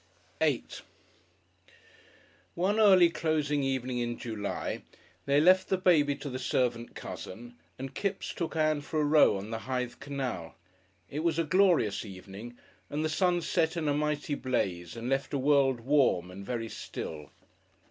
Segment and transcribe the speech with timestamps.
[0.41, 0.81] §8
[2.55, 4.81] One early closing evening in July
[5.27, 9.37] they left the baby to the servant cousin, and Kipps took Ann for a row
[9.37, 10.55] on the Hythe canal.
[11.07, 12.57] It was a glorious evening,
[12.89, 16.67] and the sun set in a mighty blaze and left a world warm, and very
[16.69, 17.29] still.